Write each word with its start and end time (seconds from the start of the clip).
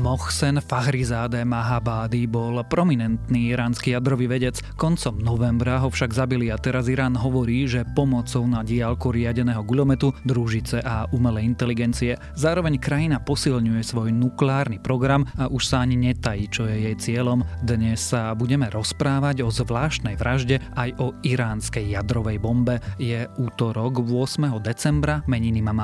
Mohsen 0.00 0.64
Fahrizadeh 0.64 1.44
Mahabadi 1.44 2.24
bol 2.24 2.56
prominentný 2.64 3.52
iránsky 3.52 3.92
jadrový 3.92 4.32
vedec. 4.32 4.56
Koncom 4.80 5.20
novembra 5.20 5.76
ho 5.84 5.92
však 5.92 6.16
zabili 6.16 6.48
a 6.48 6.56
teraz 6.56 6.88
Irán 6.88 7.12
hovorí, 7.20 7.68
že 7.68 7.84
pomocou 7.92 8.48
na 8.48 8.64
diálku 8.64 9.12
riadeného 9.12 9.60
gulometu, 9.60 10.16
družice 10.24 10.80
a 10.80 11.04
umelej 11.12 11.52
inteligencie 11.52 12.16
zároveň 12.32 12.80
krajina 12.80 13.20
posilňuje 13.20 13.84
svoj 13.84 14.08
nukleárny 14.16 14.80
program 14.80 15.28
a 15.36 15.52
už 15.52 15.68
sa 15.68 15.84
ani 15.84 16.00
netají, 16.00 16.48
čo 16.48 16.64
je 16.64 16.80
jej 16.80 16.96
cieľom. 16.96 17.44
Dnes 17.60 18.00
sa 18.00 18.32
budeme 18.32 18.72
rozprávať 18.72 19.44
o 19.44 19.52
zvláštnej 19.52 20.16
vražde 20.16 20.64
aj 20.80 20.96
o 20.96 21.12
iránskej 21.28 21.92
jadrovej 21.92 22.40
bombe. 22.40 22.80
Je 22.96 23.28
útorok 23.36 24.00
8. 24.00 24.48
decembra, 24.64 25.20
meniny 25.28 25.60
má 25.60 25.76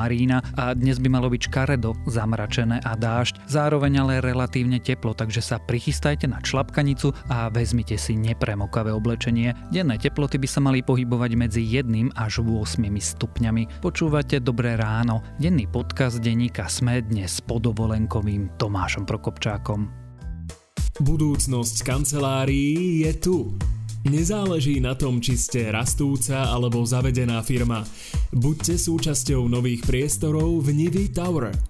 a 0.57 0.73
dnes 0.73 0.97
by 1.05 1.09
malo 1.13 1.29
byť 1.29 1.53
škaredo, 1.53 1.93
zamračené 2.09 2.81
a 2.81 2.97
dážď. 2.97 3.45
Zároveň 3.45 4.06
ale 4.07 4.23
relatívne 4.23 4.79
teplo, 4.79 5.19
takže 5.19 5.43
sa 5.43 5.59
prichystajte 5.59 6.31
na 6.31 6.39
člapkanicu 6.39 7.11
a 7.27 7.51
vezmite 7.51 7.99
si 7.99 8.15
nepremokavé 8.15 8.95
oblečenie. 8.95 9.51
Denné 9.75 9.99
teploty 9.99 10.39
by 10.39 10.47
sa 10.47 10.63
mali 10.63 10.79
pohybovať 10.87 11.35
medzi 11.35 11.67
1 11.67 12.15
až 12.15 12.47
8 12.47 12.87
stupňami. 12.87 13.83
Počúvate 13.83 14.39
Dobré 14.39 14.79
ráno. 14.79 15.27
Denný 15.43 15.67
podcast 15.67 16.23
denníka 16.23 16.71
Sme 16.71 17.03
dnes 17.03 17.43
s 17.43 17.43
podovolenkovým 17.43 18.55
Tomášom 18.55 19.03
Prokopčákom. 19.03 19.91
Budúcnosť 21.03 21.83
kancelárií 21.83 23.03
je 23.11 23.13
tu. 23.19 23.37
Nezáleží 24.07 24.79
na 24.79 24.95
tom, 24.95 25.19
či 25.19 25.35
ste 25.35 25.75
rastúca 25.75 26.47
alebo 26.47 26.87
zavedená 26.87 27.43
firma. 27.43 27.83
Buďte 28.31 28.79
súčasťou 28.79 29.51
nových 29.51 29.83
priestorov 29.83 30.63
v 30.63 30.87
Nivy 30.87 31.11
Tower– 31.11 31.51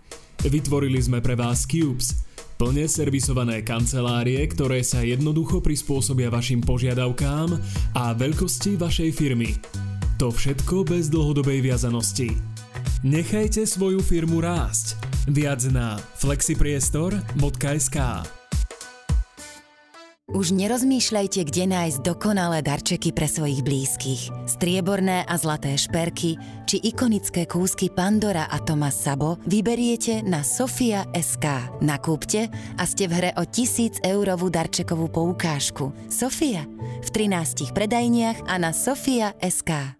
Vytvorili 0.44 1.02
sme 1.02 1.18
pre 1.24 1.34
vás 1.34 1.64
Cubes, 1.64 2.25
plne 2.56 2.88
servisované 2.88 3.62
kancelárie, 3.62 4.46
ktoré 4.48 4.84
sa 4.84 5.00
jednoducho 5.04 5.60
prispôsobia 5.60 6.30
vašim 6.32 6.60
požiadavkám 6.64 7.60
a 7.96 8.14
veľkosti 8.16 8.76
vašej 8.80 9.12
firmy. 9.12 9.54
To 10.16 10.32
všetko 10.32 10.88
bez 10.88 11.12
dlhodobej 11.12 11.60
viazanosti. 11.60 12.32
Nechajte 13.04 13.68
svoju 13.68 14.00
firmu 14.00 14.40
rásť. 14.40 14.96
Viac 15.28 15.60
na 15.68 16.00
flexipriestor.sk 16.16 18.35
už 20.36 20.52
nerozmýšľajte, 20.52 21.48
kde 21.48 21.64
nájsť 21.72 21.98
dokonalé 22.04 22.60
darčeky 22.60 23.16
pre 23.16 23.24
svojich 23.24 23.64
blízkych. 23.64 24.28
Strieborné 24.44 25.24
a 25.24 25.34
zlaté 25.40 25.72
šperky 25.80 26.36
či 26.68 26.76
ikonické 26.84 27.48
kúsky 27.48 27.88
Pandora 27.88 28.44
a 28.44 28.60
Thomas 28.60 29.00
Sabo 29.00 29.40
vyberiete 29.48 30.20
na 30.20 30.44
Sofia 30.44 31.08
SK. 31.16 31.80
Nakúpte 31.80 32.52
a 32.76 32.84
ste 32.84 33.08
v 33.08 33.12
hre 33.16 33.30
o 33.40 33.48
1000 33.48 34.04
eurovú 34.04 34.52
darčekovú 34.52 35.08
poukážku. 35.08 35.96
Sofia 36.12 36.68
v 37.00 37.08
13 37.08 37.72
predajniach 37.72 38.44
a 38.44 38.60
na 38.60 38.76
Sofia 38.76 39.32
SK. 39.40 39.96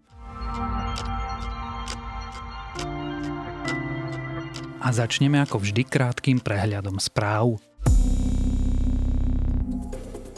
A 4.77 4.87
začneme 4.93 5.41
ako 5.41 5.65
vždy 5.65 5.81
krátkým 5.81 6.37
prehľadom 6.37 7.01
správ. 7.01 7.57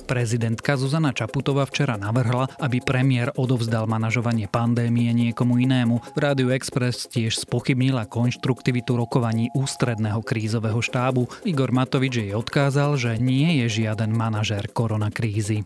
Prezidentka 0.10 0.74
Zuzana 0.74 1.14
Čaputová 1.14 1.70
včera 1.70 1.94
navrhla, 1.94 2.50
aby 2.58 2.82
premiér 2.82 3.30
odovzdal 3.38 3.86
manažovanie 3.86 4.50
pandémie 4.50 5.14
niekomu 5.14 5.62
inému. 5.62 6.02
V 6.02 6.18
Rádiu 6.18 6.50
Express 6.50 7.06
tiež 7.06 7.38
spochybnila 7.38 8.10
konštruktivitu 8.10 8.98
rokovaní 8.98 9.54
ústredného 9.54 10.26
krízového 10.26 10.82
štábu. 10.82 11.30
Igor 11.46 11.70
Matovič 11.70 12.26
jej 12.26 12.34
odkázal, 12.34 12.98
že 12.98 13.22
nie 13.22 13.62
je 13.62 13.86
žiaden 13.86 14.10
manažér 14.10 14.74
koronakrízy. 14.74 15.62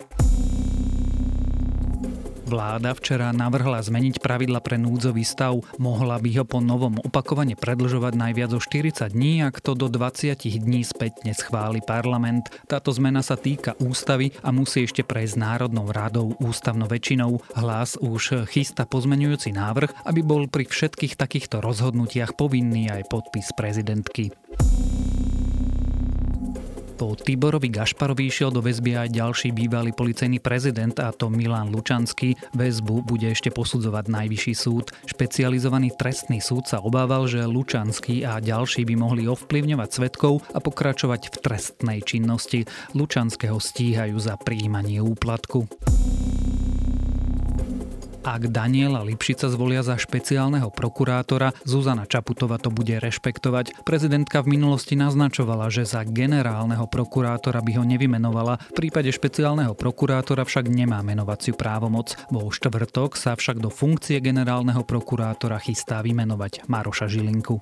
Vláda 2.43 2.91
včera 2.91 3.31
navrhla 3.31 3.79
zmeniť 3.79 4.19
pravidla 4.19 4.59
pre 4.59 4.75
núdzový 4.75 5.23
stav. 5.23 5.63
Mohla 5.79 6.19
by 6.19 6.29
ho 6.37 6.45
po 6.45 6.59
novom 6.59 6.99
opakovane 6.99 7.55
predlžovať 7.55 8.13
najviac 8.19 8.51
o 8.51 8.59
40 8.59 9.15
dní, 9.15 9.47
ak 9.47 9.63
to 9.63 9.79
do 9.79 9.87
20 9.87 10.35
dní 10.43 10.83
spätne 10.83 11.31
schváli 11.31 11.79
parlament. 11.79 12.51
Táto 12.67 12.91
zmena 12.91 13.23
sa 13.23 13.39
týka 13.39 13.79
ústavy 13.79 14.35
a 14.43 14.51
musí 14.51 14.83
ešte 14.83 15.07
prejsť 15.07 15.39
Národnou 15.39 15.87
radou 15.87 16.35
ústavnou 16.43 16.91
väčšinou. 16.91 17.39
Hlas 17.55 17.95
už 17.95 18.43
chystá 18.51 18.83
pozmenujúci 18.83 19.55
návrh, 19.55 20.03
aby 20.03 20.19
bol 20.19 20.51
pri 20.51 20.67
všetkých 20.67 21.15
takýchto 21.15 21.63
rozhodnutiach 21.63 22.35
povinný 22.35 22.91
aj 22.91 23.07
podpis 23.07 23.55
prezidentky. 23.55 24.35
Po 27.03 27.19
Tiborovi 27.19 27.67
Gašparovi 27.67 28.31
išiel 28.31 28.47
do 28.47 28.63
väzby 28.63 28.95
aj 28.95 29.11
ďalší 29.11 29.51
bývalý 29.51 29.91
policajný 29.91 30.39
prezident, 30.39 30.95
a 31.03 31.11
to 31.11 31.27
Milan 31.27 31.67
Lučanský. 31.67 32.31
Väzbu 32.55 33.03
bude 33.03 33.27
ešte 33.27 33.51
posudzovať 33.51 34.07
najvyšší 34.07 34.55
súd. 34.55 34.95
Špecializovaný 35.11 35.91
trestný 35.99 36.39
súd 36.39 36.71
sa 36.71 36.79
obával, 36.79 37.27
že 37.27 37.43
Lučanský 37.43 38.23
a 38.23 38.39
ďalší 38.39 38.87
by 38.87 38.95
mohli 38.95 39.27
ovplyvňovať 39.27 39.89
svetkov 39.91 40.47
a 40.55 40.63
pokračovať 40.63 41.27
v 41.27 41.35
trestnej 41.43 41.99
činnosti. 42.07 42.63
Lučanského 42.95 43.59
stíhajú 43.59 44.15
za 44.23 44.39
príjmanie 44.39 45.03
úplatku. 45.03 45.67
Ak 48.23 48.47
Daniela 48.55 49.03
Lipšica 49.03 49.51
zvolia 49.51 49.83
za 49.83 49.99
špeciálneho 49.99 50.71
prokurátora, 50.71 51.51
Zuzana 51.67 52.07
Čaputová 52.07 52.55
to 52.55 52.71
bude 52.71 52.95
rešpektovať. 53.03 53.83
Prezidentka 53.83 54.39
v 54.39 54.55
minulosti 54.55 54.95
naznačovala, 54.95 55.67
že 55.67 55.83
za 55.83 56.07
generálneho 56.07 56.87
prokurátora 56.87 57.59
by 57.59 57.71
ho 57.75 57.83
nevymenovala, 57.83 58.63
v 58.71 58.75
prípade 58.79 59.11
špeciálneho 59.11 59.75
prokurátora 59.75 60.47
však 60.47 60.71
nemá 60.71 61.03
menovaciu 61.03 61.51
právomoc. 61.51 62.15
Vo 62.31 62.47
štvrtok 62.47 63.19
sa 63.19 63.35
však 63.35 63.59
do 63.59 63.67
funkcie 63.67 64.23
generálneho 64.23 64.87
prokurátora 64.87 65.59
chystá 65.59 65.99
vymenovať 65.99 66.63
Maroša 66.71 67.11
Žilinku. 67.11 67.59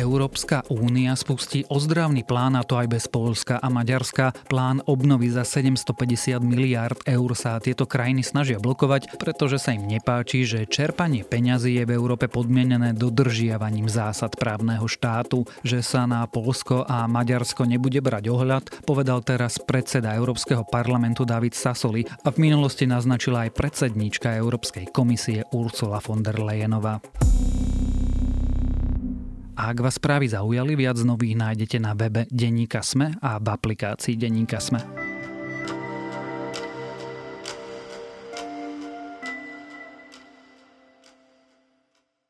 Európska 0.00 0.64
únia 0.72 1.12
spustí 1.12 1.68
ozdravný 1.68 2.24
plán, 2.24 2.56
a 2.56 2.64
to 2.64 2.80
aj 2.80 2.88
bez 2.88 3.04
Polska 3.04 3.60
a 3.60 3.68
Maďarska. 3.68 4.32
Plán 4.48 4.80
obnovy 4.88 5.28
za 5.28 5.44
750 5.44 6.40
miliárd 6.40 6.96
eur 7.04 7.36
sa 7.36 7.60
tieto 7.60 7.84
krajiny 7.84 8.24
snažia 8.24 8.56
blokovať, 8.56 9.20
pretože 9.20 9.60
sa 9.60 9.76
im 9.76 9.84
nepáči, 9.84 10.48
že 10.48 10.64
čerpanie 10.64 11.20
peňazí 11.20 11.76
je 11.76 11.84
v 11.84 11.92
Európe 11.92 12.32
podmienené 12.32 12.96
dodržiavaním 12.96 13.92
zásad 13.92 14.32
právneho 14.40 14.88
štátu, 14.88 15.44
že 15.60 15.84
sa 15.84 16.08
na 16.08 16.24
Polsko 16.24 16.80
a 16.88 17.04
Maďarsko 17.04 17.68
nebude 17.68 18.00
brať 18.00 18.32
ohľad, 18.32 18.64
povedal 18.88 19.20
teraz 19.20 19.60
predseda 19.60 20.16
Európskeho 20.16 20.64
parlamentu 20.64 21.28
David 21.28 21.52
Sassoli 21.52 22.08
a 22.24 22.32
v 22.32 22.40
minulosti 22.40 22.88
naznačila 22.88 23.44
aj 23.44 23.52
predsedníčka 23.52 24.32
Európskej 24.32 24.88
komisie 24.96 25.44
Ursula 25.52 26.00
von 26.00 26.24
der 26.24 26.40
Leyenová. 26.40 27.04
Ak 29.60 29.76
vás 29.76 30.00
správy 30.00 30.24
zaujali, 30.24 30.72
viac 30.72 30.96
nových 31.04 31.36
nájdete 31.36 31.84
na 31.84 31.92
webe 31.92 32.24
Denníka 32.32 32.80
Sme 32.80 33.20
a 33.20 33.36
v 33.36 33.52
aplikácii 33.52 34.16
Denníka 34.16 34.56
Sme. 34.56 34.99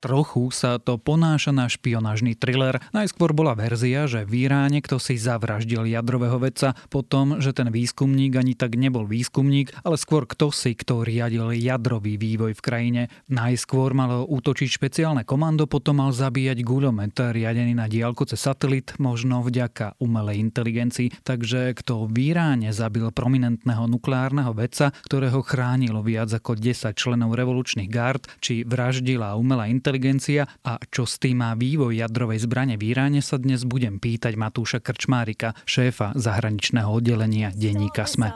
Trochu 0.01 0.49
sa 0.49 0.81
to 0.81 0.97
ponáša 0.97 1.53
na 1.53 1.69
špionážny 1.69 2.33
thriller. 2.33 2.81
Najskôr 2.97 3.37
bola 3.37 3.53
verzia, 3.53 4.09
že 4.09 4.25
v 4.25 4.49
Iráne 4.49 4.81
kto 4.81 4.97
si 4.97 5.21
zavraždil 5.21 5.85
jadrového 5.85 6.41
vedca, 6.41 6.73
potom, 6.89 7.37
že 7.37 7.53
ten 7.53 7.69
výskumník 7.69 8.33
ani 8.33 8.57
tak 8.57 8.81
nebol 8.81 9.05
výskumník, 9.05 9.77
ale 9.85 10.01
skôr 10.01 10.25
kto 10.25 10.49
si, 10.57 10.73
kto 10.73 11.05
riadil 11.05 11.53
jadrový 11.53 12.17
vývoj 12.17 12.57
v 12.57 12.65
krajine. 12.65 13.03
Najskôr 13.29 13.93
malo 13.93 14.25
útočiť 14.25 14.73
špeciálne 14.73 15.29
komando, 15.29 15.69
potom 15.69 16.01
mal 16.01 16.17
zabíjať 16.17 16.65
guľomet 16.65 17.13
riadený 17.21 17.77
na 17.77 17.85
diálku 17.85 18.25
cez 18.25 18.41
satelit, 18.41 18.97
možno 18.97 19.45
vďaka 19.45 20.01
umelej 20.01 20.41
inteligencii. 20.41 21.13
Takže 21.21 21.77
kto 21.77 22.09
v 22.09 22.33
Iráne 22.33 22.73
zabil 22.73 23.05
prominentného 23.13 23.85
nukleárneho 23.85 24.57
vedca, 24.57 24.97
ktorého 25.05 25.45
chránilo 25.45 26.01
viac 26.01 26.33
ako 26.33 26.57
10 26.57 26.97
členov 26.97 27.37
revolučných 27.37 27.93
gard, 27.93 28.25
či 28.41 28.65
vraždila 28.65 29.37
umelá 29.37 29.69
inteligencia, 29.69 29.90
inteligencia 29.91 30.47
a 30.63 30.79
čo 30.87 31.03
s 31.03 31.19
tým 31.19 31.43
má 31.43 31.59
vývoj 31.59 31.99
jadrovej 31.99 32.47
zbrane 32.47 32.79
v 32.79 32.95
Iráne 32.95 33.19
sa 33.19 33.43
dnes 33.43 33.67
budem 33.67 33.99
pýtať 33.99 34.39
Matúša 34.39 34.79
Krčmárika, 34.79 35.59
šéfa 35.67 36.15
zahraničného 36.15 36.87
oddelenia 36.87 37.51
denníka 37.51 38.07
SME. 38.07 38.31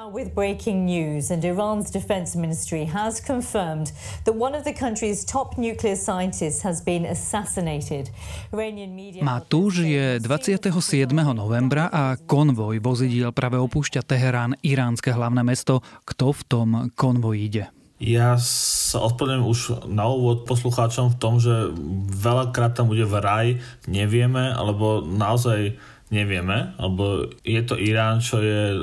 Matúš 9.23 9.75
je 9.87 10.19
27. 10.19 10.75
novembra 11.15 11.87
a 11.87 12.19
konvoj 12.19 12.83
vozidiel 12.83 13.31
práve 13.31 13.63
opúšťa 13.63 14.03
Teherán, 14.03 14.59
iránske 14.67 15.15
hlavné 15.15 15.47
mesto. 15.47 15.87
Kto 16.03 16.35
v 16.35 16.43
tom 16.51 16.69
konvoji 16.99 17.39
ide? 17.47 17.84
Ja 18.05 18.37
sa 18.37 19.01
ospravedlňujem 19.01 19.49
už 19.49 19.61
na 19.89 20.05
úvod 20.05 20.45
poslucháčom 20.45 21.17
v 21.17 21.17
tom, 21.17 21.41
že 21.41 21.73
veľakrát 22.21 22.77
tam 22.77 22.93
bude 22.93 23.09
vraj, 23.09 23.65
nevieme, 23.89 24.53
alebo 24.53 25.01
naozaj 25.01 25.81
nevieme, 26.13 26.77
alebo 26.77 27.33
je 27.41 27.63
to 27.65 27.81
Irán, 27.81 28.21
čo 28.21 28.45
je 28.45 28.77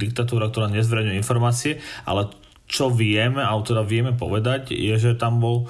diktatúra, 0.00 0.48
ktorá 0.48 0.72
nezverejňuje 0.72 1.20
informácie, 1.20 1.84
ale 2.08 2.32
čo 2.64 2.88
vieme, 2.88 3.44
alebo 3.44 3.68
teda 3.68 3.84
vieme 3.84 4.16
povedať, 4.16 4.72
je, 4.72 4.96
že 4.96 5.20
tam 5.20 5.44
bol 5.44 5.68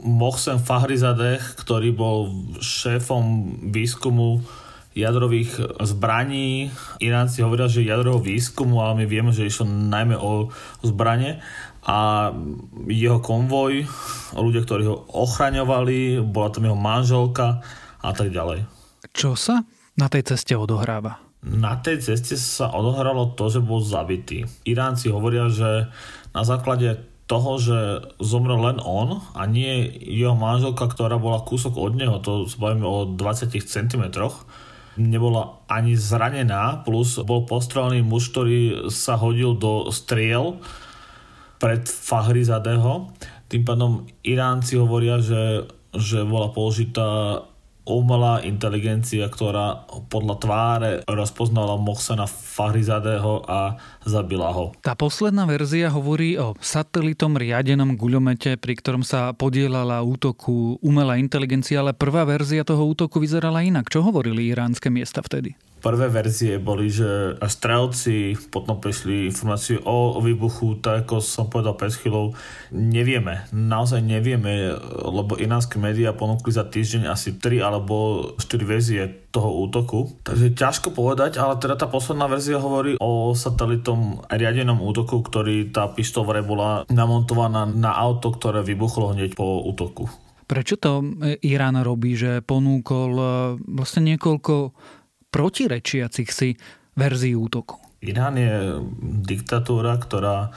Mohsen 0.00 0.56
Fahrizadeh, 0.56 1.44
ktorý 1.60 1.92
bol 1.92 2.32
šéfom 2.56 3.52
výskumu 3.68 4.40
jadrových 4.96 5.76
zbraní. 5.84 6.72
Iránci 6.98 7.44
hovoria, 7.44 7.68
že 7.68 7.86
jadrového 7.86 8.18
výskumu, 8.18 8.80
ale 8.80 9.04
my 9.04 9.06
vieme, 9.06 9.30
že 9.30 9.46
išlo 9.46 9.68
najmä 9.68 10.16
o 10.18 10.50
zbranie 10.82 11.38
a 11.90 12.30
jeho 12.86 13.18
konvoj, 13.18 13.82
ľudia, 14.38 14.62
ktorí 14.62 14.86
ho 14.86 15.10
ochraňovali, 15.10 16.22
bola 16.22 16.48
tam 16.54 16.70
jeho 16.70 16.78
manželka 16.78 17.66
a 17.98 18.10
tak 18.14 18.30
ďalej. 18.30 18.62
Čo 19.10 19.34
sa 19.34 19.66
na 19.98 20.06
tej 20.06 20.30
ceste 20.30 20.54
odohráva? 20.54 21.18
Na 21.42 21.74
tej 21.82 21.98
ceste 21.98 22.38
sa 22.38 22.70
odohralo 22.70 23.34
to, 23.34 23.50
že 23.50 23.58
bol 23.58 23.82
zabitý. 23.82 24.46
Iránci 24.62 25.10
hovoria, 25.10 25.50
že 25.50 25.90
na 26.30 26.46
základe 26.46 27.10
toho, 27.26 27.58
že 27.58 27.78
zomrel 28.22 28.58
len 28.70 28.78
on 28.82 29.22
a 29.34 29.42
nie 29.50 29.90
jeho 29.90 30.38
manželka, 30.38 30.86
ktorá 30.86 31.18
bola 31.18 31.42
kúsok 31.42 31.74
od 31.74 31.98
neho, 31.98 32.22
to 32.22 32.46
bavíme 32.54 32.86
o 32.86 33.06
20 33.06 33.50
cm, 33.54 34.04
nebola 34.98 35.62
ani 35.70 35.94
zranená, 35.94 36.82
plus 36.82 37.18
bol 37.22 37.46
postrelený 37.46 38.02
muž, 38.02 38.30
ktorý 38.34 38.90
sa 38.90 39.14
hodil 39.14 39.54
do 39.54 39.90
striel 39.94 40.58
pred 41.60 41.84
Fahrizadeho. 41.84 43.12
Tým 43.52 43.62
pádom 43.62 44.08
Iránci 44.24 44.80
hovoria, 44.80 45.20
že, 45.20 45.68
že 45.92 46.24
bola 46.24 46.48
použitá 46.50 47.44
umelá 47.90 48.44
inteligencia, 48.46 49.26
ktorá 49.26 49.88
podľa 50.12 50.36
tváre 50.38 50.90
rozpoznala 51.10 51.80
Mohsena 51.80 52.28
Fahrizadého 52.30 53.42
a 53.50 53.80
zabila 54.06 54.54
ho. 54.54 54.70
Tá 54.84 54.94
posledná 54.94 55.48
verzia 55.48 55.90
hovorí 55.90 56.38
o 56.38 56.54
satelitom 56.62 57.34
riadenom 57.34 57.98
guľomete, 57.98 58.60
pri 58.60 58.78
ktorom 58.78 59.02
sa 59.02 59.34
podielala 59.34 60.06
útoku 60.06 60.78
umelá 60.84 61.18
inteligencia, 61.18 61.82
ale 61.82 61.96
prvá 61.96 62.22
verzia 62.22 62.62
toho 62.62 62.86
útoku 62.86 63.18
vyzerala 63.18 63.64
inak. 63.66 63.90
Čo 63.90 64.06
hovorili 64.06 64.52
iránske 64.54 64.92
miesta 64.92 65.24
vtedy? 65.24 65.58
Prvé 65.80 66.12
verzie 66.12 66.60
boli, 66.60 66.92
že 66.92 67.40
strelci 67.40 68.36
potom 68.52 68.76
prišli 68.76 69.32
informáciu 69.32 69.80
o, 69.82 70.20
výbuchu, 70.20 70.76
tak 70.78 71.08
ako 71.08 71.24
som 71.24 71.48
povedal 71.48 71.74
pred 71.74 71.90
chvíľou, 71.90 72.36
nevieme, 72.70 73.48
naozaj 73.50 74.04
nevieme, 74.04 74.76
lebo 75.08 75.40
iránske 75.40 75.80
médiá 75.80 76.12
ponúkli 76.12 76.52
za 76.52 76.68
týždeň 76.68 77.08
asi 77.08 77.40
3 77.40 77.64
alebo 77.64 77.96
4 78.36 78.60
verzie 78.68 79.08
toho 79.32 79.64
útoku. 79.64 80.12
Takže 80.20 80.52
ťažko 80.52 80.92
povedať, 80.92 81.40
ale 81.40 81.56
teda 81.56 81.80
tá 81.80 81.86
posledná 81.88 82.28
verzia 82.28 82.60
hovorí 82.60 83.00
o 83.00 83.32
satelitom 83.32 84.26
riadenom 84.28 84.78
útoku, 84.84 85.24
ktorý 85.24 85.72
tá 85.72 85.88
pištol 85.88 86.28
vraj 86.28 86.44
bola 86.44 86.84
namontovaná 86.92 87.64
na 87.64 87.96
auto, 87.96 88.34
ktoré 88.34 88.60
vybuchlo 88.60 89.16
hneď 89.16 89.32
po 89.38 89.64
útoku. 89.64 90.10
Prečo 90.50 90.74
to 90.82 91.06
Irán 91.46 91.78
robí, 91.78 92.18
že 92.18 92.42
ponúkol 92.42 93.10
e, 93.14 93.26
vlastne 93.70 94.10
niekoľko 94.10 94.74
protirečiacich 95.30 96.28
si 96.30 96.58
verzií 96.98 97.38
útoku. 97.38 97.78
Irán 98.02 98.36
je 98.36 98.80
diktatúra, 99.24 99.96
ktorá 100.00 100.50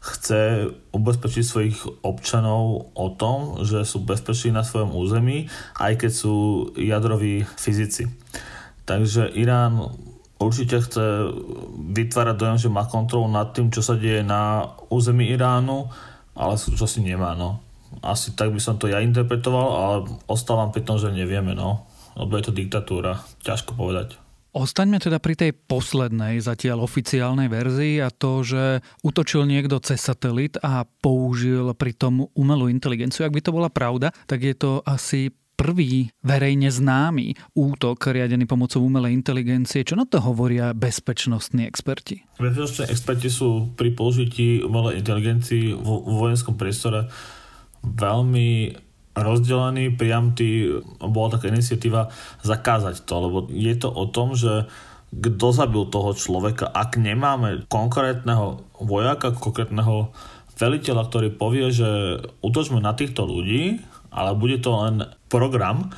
chce 0.00 0.70
ubezpečiť 0.94 1.44
svojich 1.44 1.78
občanov 2.06 2.94
o 2.94 3.06
tom, 3.10 3.66
že 3.66 3.82
sú 3.82 4.06
bezpeční 4.06 4.54
na 4.54 4.62
svojom 4.62 4.94
území, 4.94 5.50
aj 5.82 6.06
keď 6.06 6.12
sú 6.14 6.34
jadroví 6.78 7.42
fyzici. 7.58 8.06
Takže 8.86 9.34
Irán 9.34 9.90
určite 10.38 10.78
chce 10.78 11.32
vytvárať 11.90 12.36
dojem, 12.38 12.58
že 12.58 12.70
má 12.70 12.86
kontrolu 12.86 13.26
nad 13.26 13.50
tým, 13.50 13.74
čo 13.74 13.82
sa 13.82 13.98
deje 13.98 14.22
na 14.22 14.70
území 14.94 15.26
Iránu, 15.26 15.90
ale 16.38 16.54
si 16.60 17.00
nemá. 17.02 17.34
No. 17.34 17.58
Asi 17.98 18.30
tak 18.38 18.54
by 18.54 18.60
som 18.62 18.78
to 18.78 18.86
ja 18.86 19.02
interpretoval, 19.02 19.68
ale 19.74 19.96
ostávam 20.30 20.70
pri 20.70 20.86
tom, 20.86 21.02
že 21.02 21.10
nevieme. 21.10 21.56
No 21.56 21.95
lebo 22.16 22.32
je 22.40 22.44
to 22.48 22.52
diktatúra, 22.56 23.20
ťažko 23.44 23.76
povedať. 23.76 24.16
Ostaňme 24.56 24.96
teda 24.96 25.20
pri 25.20 25.36
tej 25.36 25.52
poslednej 25.52 26.40
zatiaľ 26.40 26.88
oficiálnej 26.88 27.52
verzii 27.52 28.00
a 28.00 28.08
to, 28.08 28.40
že 28.40 28.80
útočil 29.04 29.44
niekto 29.44 29.76
cez 29.84 30.00
satelit 30.00 30.56
a 30.64 30.88
použil 30.88 31.76
pritom 31.76 32.32
umelú 32.32 32.72
inteligenciu. 32.72 33.28
Ak 33.28 33.36
by 33.36 33.44
to 33.44 33.52
bola 33.52 33.68
pravda, 33.68 34.16
tak 34.24 34.40
je 34.40 34.56
to 34.56 34.80
asi 34.88 35.28
prvý 35.60 36.08
verejne 36.24 36.72
známy 36.72 37.36
útok 37.52 38.12
riadený 38.12 38.48
pomocou 38.48 38.80
umelej 38.80 39.12
inteligencie. 39.12 39.84
Čo 39.84 40.00
na 40.00 40.08
to 40.08 40.24
hovoria 40.24 40.72
bezpečnostní 40.72 41.68
experti? 41.68 42.24
Bezpečnostní 42.40 42.92
experti 42.92 43.28
sú 43.28 43.76
pri 43.76 43.92
použití 43.92 44.64
umelej 44.64 45.04
inteligencii 45.04 45.76
vo 45.76 46.00
vojenskom 46.00 46.56
priestore 46.56 47.12
veľmi 47.84 48.48
rozdelený, 49.16 49.96
priam 49.96 50.36
tý, 50.36 50.80
bola 51.00 51.40
taká 51.40 51.48
iniciatíva 51.48 52.12
zakázať 52.44 53.02
to, 53.08 53.14
lebo 53.16 53.38
je 53.48 53.74
to 53.80 53.88
o 53.88 54.04
tom, 54.12 54.36
že 54.36 54.68
kto 55.10 55.46
zabil 55.54 55.88
toho 55.88 56.12
človeka, 56.12 56.68
ak 56.68 57.00
nemáme 57.00 57.64
konkrétneho 57.72 58.60
vojaka, 58.76 59.32
konkrétneho 59.32 60.12
veliteľa, 60.60 61.02
ktorý 61.08 61.28
povie, 61.32 61.72
že 61.72 62.20
útočme 62.44 62.80
na 62.80 62.92
týchto 62.92 63.24
ľudí, 63.24 63.80
ale 64.12 64.36
bude 64.36 64.60
to 64.60 64.72
len 64.76 65.08
program, 65.32 65.92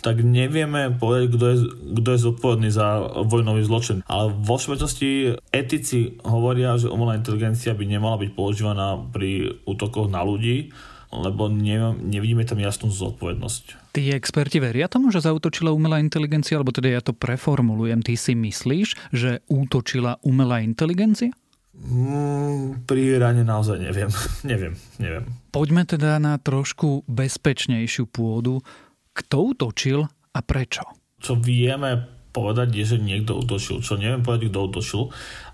tak 0.00 0.24
nevieme 0.24 0.96
povedať, 0.96 1.24
kto 1.36 1.44
je, 1.44 1.56
kto 2.00 2.08
je 2.16 2.24
zodpovedný 2.24 2.70
za 2.72 3.04
vojnový 3.28 3.62
zločin. 3.68 4.00
Ale 4.08 4.32
vo 4.32 4.56
všeobecnosti 4.56 5.36
etici 5.52 6.16
hovoria, 6.24 6.80
že 6.80 6.88
umelá 6.88 7.20
inteligencia 7.20 7.76
by 7.76 7.84
nemala 7.84 8.16
byť 8.16 8.30
používaná 8.32 8.96
pri 9.12 9.60
útokoch 9.68 10.08
na 10.08 10.24
ľudí, 10.24 10.72
lebo 11.10 11.50
ne, 11.50 11.94
nevidíme 11.98 12.46
tam 12.46 12.62
jasnú 12.62 12.90
zodpovednosť. 12.90 13.92
Tí 13.94 14.14
experti 14.14 14.62
veria 14.62 14.86
tomu, 14.86 15.10
že 15.10 15.22
zautočila 15.22 15.74
umelá 15.74 15.98
inteligencia, 15.98 16.56
alebo 16.58 16.70
teda 16.70 16.88
ja 16.90 17.02
to 17.02 17.10
preformulujem, 17.10 18.00
ty 18.06 18.14
si 18.14 18.38
myslíš, 18.38 19.10
že 19.10 19.42
útočila 19.50 20.22
umelá 20.22 20.62
inteligencia? 20.62 21.34
Mm, 21.80 22.84
pri 22.84 23.18
Iráne 23.18 23.42
naozaj 23.42 23.82
neviem. 23.82 24.10
neviem, 24.50 24.74
neviem. 25.02 25.24
Poďme 25.50 25.82
teda 25.88 26.22
na 26.22 26.38
trošku 26.38 27.08
bezpečnejšiu 27.10 28.06
pôdu. 28.06 28.62
Kto 29.10 29.56
útočil 29.56 30.06
a 30.06 30.38
prečo? 30.46 30.86
Čo 31.18 31.34
vieme 31.36 32.20
povedať 32.30 32.70
je, 32.78 32.84
že 32.94 32.98
niekto 33.02 33.34
útočil. 33.34 33.82
Čo 33.82 33.98
neviem 33.98 34.22
povedať, 34.22 34.54
kto 34.54 34.60
útočil, 34.70 35.02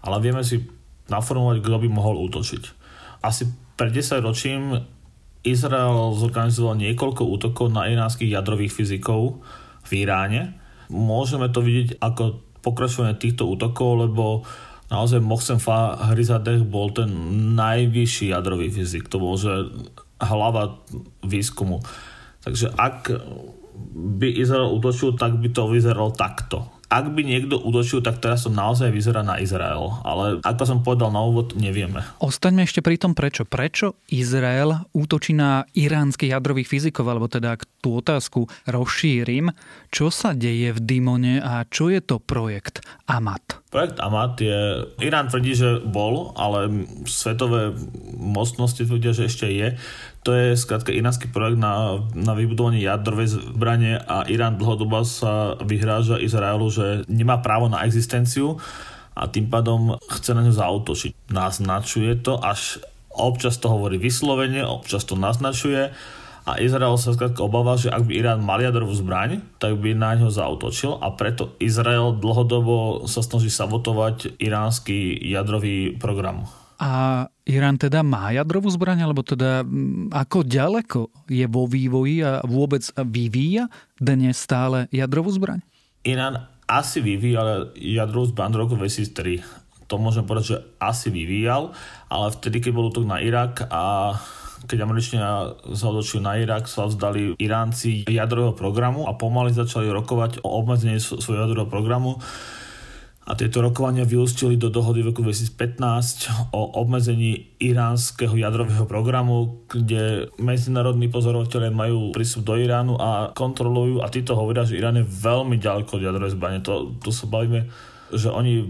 ale 0.05 0.21
vieme 0.21 0.45
si 0.45 0.61
naformulovať, 1.09 1.65
kto 1.65 1.77
by 1.81 1.89
mohol 1.89 2.29
útočiť. 2.29 2.63
Asi 3.25 3.49
pred 3.77 3.93
10 3.93 4.21
ročím 4.21 4.85
Izrael 5.47 6.13
zorganizoval 6.19 6.75
niekoľko 6.77 7.23
útokov 7.23 7.71
na 7.71 7.87
iránskych 7.87 8.35
jadrových 8.35 8.75
fyzikov 8.75 9.41
v 9.87 9.91
Iráne. 10.03 10.59
Môžeme 10.91 11.47
to 11.51 11.63
vidieť 11.63 12.03
ako 12.03 12.43
pokračovanie 12.63 13.15
týchto 13.15 13.47
útokov, 13.47 14.11
lebo 14.11 14.43
naozaj 14.91 15.23
Mohsen 15.23 15.63
Fahrizadeh 15.63 16.67
bol 16.67 16.91
ten 16.91 17.09
najvyšší 17.55 18.35
jadrový 18.35 18.75
fyzik. 18.75 19.07
To 19.11 19.23
bol 19.23 19.39
že 19.39 19.71
hlava 20.19 20.83
výskumu. 21.23 21.79
Takže 22.43 22.75
ak 22.75 23.15
by 23.95 24.29
Izrael 24.39 24.75
útočil, 24.75 25.15
tak 25.15 25.39
by 25.39 25.49
to 25.55 25.71
vyzeralo 25.71 26.11
takto 26.15 26.76
ak 26.87 27.11
by 27.11 27.23
niekto 27.27 27.59
útočil, 27.59 27.99
tak 27.99 28.23
teraz 28.23 28.47
to 28.47 28.51
naozaj 28.51 28.95
vyzerá 28.95 29.27
na 29.27 29.43
Izrael. 29.43 29.91
Ale 30.07 30.39
ako 30.47 30.63
som 30.63 30.79
povedal 30.87 31.11
na 31.11 31.19
úvod, 31.19 31.59
nevieme. 31.59 32.07
Ostaňme 32.23 32.63
ešte 32.63 32.79
pri 32.79 32.95
tom, 32.95 33.19
prečo. 33.19 33.43
Prečo 33.43 33.99
Izrael 34.07 34.87
útočí 34.95 35.35
na 35.35 35.67
iránskych 35.75 36.31
jadrových 36.31 36.71
fyzikov, 36.71 37.11
alebo 37.11 37.27
teda 37.27 37.59
ak 37.59 37.67
tú 37.83 37.99
otázku 37.99 38.47
rozšírim, 38.71 39.51
čo 39.91 40.15
sa 40.15 40.31
deje 40.31 40.75
v 40.75 40.81
Dimone 40.83 41.43
a 41.43 41.67
čo 41.67 41.91
je 41.91 41.99
to 41.99 42.23
projekt 42.23 42.83
Amat? 43.11 43.63
Projekt 43.71 43.99
Amat 43.99 44.39
je... 44.39 44.87
Irán 45.03 45.27
tvrdí, 45.27 45.59
že 45.59 45.83
bol, 45.83 46.31
ale 46.39 46.87
svetové 47.07 47.75
mocnosti 48.15 48.87
tvrdia, 48.87 49.11
že 49.11 49.27
ešte 49.27 49.51
je. 49.51 49.75
To 50.27 50.35
je 50.35 50.59
skrátka 50.59 50.91
iránsky 50.91 51.31
projekt 51.31 51.63
na, 51.63 52.03
na 52.19 52.35
vybudovanie 52.35 52.83
jadrovej 52.83 53.55
zbranie 53.55 53.95
a 53.95 54.27
Irán 54.27 54.59
dlhodobo 54.59 55.07
sa 55.07 55.55
vyhráža 55.63 56.19
Izraelu, 56.19 56.67
že 56.67 57.07
nemá 57.07 57.39
právo 57.39 57.71
na 57.71 57.87
existenciu 57.87 58.59
a 59.15 59.31
tým 59.31 59.47
pádom 59.47 59.95
chce 60.11 60.35
na 60.35 60.43
ňu 60.43 60.51
zautočiť. 60.51 61.31
Naznačuje 61.31 62.19
to, 62.19 62.43
až 62.43 62.83
občas 63.15 63.55
to 63.63 63.71
hovorí 63.71 64.03
vyslovene, 64.03 64.67
občas 64.67 65.07
to 65.07 65.15
naznačuje 65.15 65.95
a 66.47 66.59
Izrael 66.59 66.99
sa 66.99 67.15
skrátka 67.15 67.47
obáva, 67.47 67.79
že 67.79 67.95
ak 67.95 68.11
by 68.11 68.13
Irán 68.19 68.43
mal 68.43 68.59
jadrovú 68.59 68.99
zbraň, 68.99 69.47
tak 69.63 69.79
by 69.79 69.95
na 69.95 70.19
ňo 70.19 70.35
zautočil 70.35 70.99
a 71.07 71.15
preto 71.15 71.55
Izrael 71.63 72.19
dlhodobo 72.19 73.07
sa 73.07 73.23
snaží 73.23 73.47
sabotovať 73.47 74.43
iránsky 74.43 75.23
jadrový 75.23 75.95
program. 75.95 76.51
A 76.77 77.25
Irán 77.49 77.81
teda 77.81 78.05
má 78.05 78.29
jadrovú 78.37 78.69
zbraň, 78.69 79.09
alebo 79.09 79.25
teda 79.25 79.65
ako 80.13 80.45
ďaleko 80.45 81.01
je 81.33 81.47
vo 81.49 81.65
vývoji 81.65 82.21
a 82.21 82.45
vôbec 82.45 82.85
vyvíja 83.01 83.73
dnes 83.97 84.37
stále 84.37 84.85
jadrovú 84.93 85.33
zbraň? 85.33 85.65
Irán 86.05 86.53
asi 86.69 87.01
vyvíjal 87.01 87.73
jadrovú 87.79 88.29
zbraň 88.29 88.51
do 88.53 88.59
roku 88.61 88.75
2003. 88.77 89.89
To 89.89 90.03
môžem 90.03 90.27
povedať, 90.27 90.45
že 90.53 90.59
asi 90.83 91.09
vyvíjal, 91.15 91.71
ale 92.11 92.27
vtedy, 92.35 92.59
keď 92.59 92.71
bol 92.75 92.91
útok 92.91 93.07
na 93.07 93.23
Irak 93.23 93.71
a 93.71 94.15
keď 94.67 94.83
Američania 94.83 95.55
sa 95.79 95.87
odočili 95.95 96.27
na 96.27 96.35
Irak, 96.43 96.67
sa 96.67 96.91
vzdali 96.91 97.39
Iránci 97.39 98.03
jadrového 98.11 98.57
programu 98.57 99.07
a 99.07 99.15
pomaly 99.15 99.55
začali 99.55 99.87
rokovať 99.87 100.43
o 100.43 100.49
obmedzení 100.59 100.99
svojho 100.99 101.47
jadrového 101.47 101.71
programu 101.71 102.19
a 103.27 103.35
tieto 103.35 103.59
rokovania 103.59 104.07
vyústili 104.07 104.55
do 104.55 104.71
dohody 104.71 105.03
v 105.03 105.11
roku 105.11 105.27
2015 105.27 106.55
o 106.55 106.79
obmedzení 106.79 107.59
iránskeho 107.59 108.39
jadrového 108.39 108.87
programu, 108.87 109.67
kde 109.67 110.31
medzinárodní 110.39 111.11
pozorovateľe 111.11 111.75
majú 111.75 112.15
prístup 112.15 112.47
do 112.47 112.55
Iránu 112.55 112.95
a 112.95 113.35
kontrolujú 113.35 113.99
a 113.99 114.07
títo 114.15 114.39
hovoria, 114.39 114.63
že 114.63 114.79
Irán 114.79 115.03
je 115.03 115.11
veľmi 115.11 115.59
ďaleko 115.59 115.99
od 115.99 116.07
jadrovej 116.07 116.39
zbrane. 116.39 116.63
To, 116.63 116.95
to 117.03 117.11
sa 117.11 117.27
bavíme, 117.27 117.67
že 118.15 118.31
oni 118.31 118.63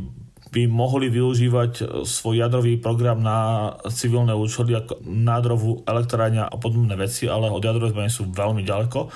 by 0.56 0.64
mohli 0.72 1.12
využívať 1.12 2.02
svoj 2.08 2.40
jadrový 2.40 2.80
program 2.80 3.20
na 3.20 3.70
civilné 3.92 4.32
účely 4.32 4.72
ako 4.72 5.04
nádrovú 5.04 5.84
elektrárňa 5.84 6.48
a 6.48 6.56
podobné 6.56 6.96
veci, 6.96 7.28
ale 7.28 7.52
od 7.52 7.60
jadrovej 7.60 7.92
zbrane 7.92 8.08
sú 8.08 8.32
veľmi 8.32 8.64
ďaleko 8.64 9.12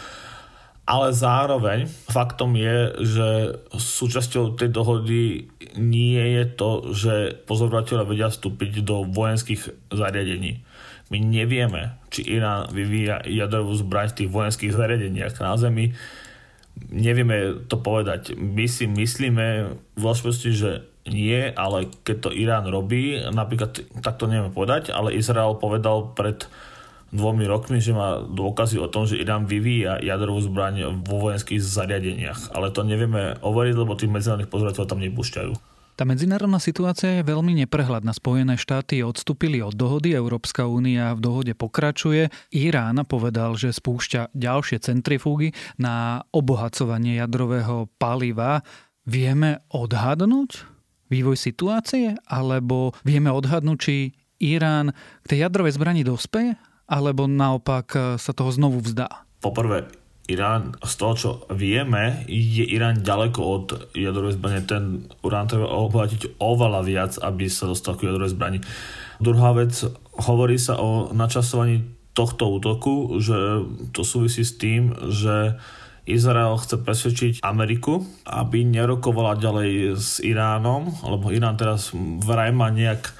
ale 0.90 1.14
zároveň 1.14 1.86
faktom 1.86 2.58
je, 2.58 2.98
že 2.98 3.28
súčasťou 3.70 4.58
tej 4.58 4.74
dohody 4.74 5.46
nie 5.78 6.18
je 6.18 6.44
to, 6.50 6.70
že 6.90 7.14
pozorovateľe 7.46 8.02
vedia 8.10 8.26
vstúpiť 8.26 8.82
do 8.82 9.06
vojenských 9.06 9.94
zariadení. 9.94 10.66
My 11.14 11.22
nevieme, 11.22 11.94
či 12.10 12.26
Irán 12.26 12.74
vyvíja 12.74 13.22
jadrovú 13.22 13.78
zbraň 13.78 14.10
v 14.10 14.18
tých 14.18 14.30
vojenských 14.34 14.74
zariadeniach 14.74 15.38
na 15.38 15.54
Zemi. 15.54 15.94
Nevieme 16.90 17.66
to 17.70 17.78
povedať. 17.78 18.34
My 18.34 18.66
si 18.66 18.90
myslíme 18.90 19.46
v 19.94 20.04
že 20.34 20.90
nie, 21.06 21.54
ale 21.54 21.86
keď 22.02 22.16
to 22.18 22.30
Irán 22.34 22.66
robí, 22.66 23.14
napríklad 23.30 23.78
tak 24.02 24.18
to 24.18 24.26
nevieme 24.26 24.50
povedať, 24.50 24.90
ale 24.90 25.14
Izrael 25.14 25.54
povedal 25.54 26.14
pred 26.18 26.50
dvomi 27.10 27.44
rokmi, 27.46 27.82
že 27.82 27.90
má 27.94 28.22
dôkazy 28.22 28.78
o 28.78 28.86
tom, 28.86 29.06
že 29.06 29.18
Irán 29.18 29.46
vyvíja 29.46 29.98
jadrovú 29.98 30.40
zbraň 30.42 31.02
vo 31.02 31.16
vojenských 31.28 31.58
zariadeniach. 31.58 32.54
Ale 32.54 32.70
to 32.70 32.86
nevieme 32.86 33.38
overiť, 33.42 33.74
lebo 33.74 33.98
tých 33.98 34.10
medzinárodných 34.10 34.50
pozorovateľov 34.50 34.90
tam 34.90 35.02
nepúšťajú. 35.02 35.52
Tá 36.00 36.08
medzinárodná 36.08 36.56
situácia 36.56 37.20
je 37.20 37.28
veľmi 37.28 37.60
neprehľadná. 37.60 38.16
Spojené 38.16 38.56
štáty 38.56 39.04
odstúpili 39.04 39.60
od 39.60 39.76
dohody, 39.76 40.16
Európska 40.16 40.64
únia 40.64 41.12
v 41.12 41.20
dohode 41.20 41.52
pokračuje. 41.52 42.32
Irán 42.56 43.04
povedal, 43.04 43.52
že 43.60 43.68
spúšťa 43.68 44.32
ďalšie 44.32 44.80
centrifúgy 44.80 45.52
na 45.76 46.24
obohacovanie 46.32 47.20
jadrového 47.20 47.92
paliva. 48.00 48.64
Vieme 49.04 49.60
odhadnúť 49.68 50.64
vývoj 51.12 51.36
situácie? 51.36 52.16
Alebo 52.24 52.96
vieme 53.04 53.28
odhadnúť, 53.28 53.76
či 53.76 54.16
Irán 54.40 54.96
k 55.20 55.36
tej 55.36 55.38
jadrovej 55.44 55.76
zbrani 55.76 56.00
dospeje? 56.00 56.56
Alebo 56.90 57.30
naopak 57.30 57.86
e, 57.94 57.98
sa 58.18 58.34
toho 58.34 58.50
znovu 58.50 58.82
vzdá? 58.82 59.22
Poprvé, 59.38 59.86
Irán, 60.26 60.78
z 60.82 60.94
toho, 60.98 61.14
čo 61.14 61.30
vieme, 61.50 62.22
je 62.26 62.66
Irán 62.66 63.02
ďaleko 63.02 63.40
od 63.42 63.66
jadrovej 63.94 64.38
zbrane. 64.38 64.62
Ten 64.62 65.10
urán 65.26 65.50
treba 65.50 65.70
obohatiť 65.70 66.38
oveľa 66.38 66.80
viac, 66.86 67.12
aby 67.18 67.50
sa 67.50 67.66
dostal 67.66 67.98
k 67.98 68.10
jadrovej 68.10 68.34
zbrani. 68.34 68.58
Druhá 69.18 69.54
vec, 69.54 69.74
hovorí 70.18 70.54
sa 70.58 70.78
o 70.78 71.10
načasovaní 71.10 71.82
tohto 72.14 72.46
útoku, 72.50 73.22
že 73.22 73.64
to 73.90 74.02
súvisí 74.06 74.46
s 74.46 74.54
tým, 74.58 74.94
že 75.10 75.58
Izrael 76.10 76.58
chce 76.58 76.78
presvedčiť 76.82 77.32
Ameriku, 77.46 78.02
aby 78.26 78.66
nerokovala 78.66 79.38
ďalej 79.38 79.94
s 79.94 80.18
Iránom, 80.22 80.90
lebo 81.06 81.30
Irán 81.30 81.54
teraz 81.54 81.94
vraj 82.22 82.50
má 82.50 82.70
nejak 82.70 83.14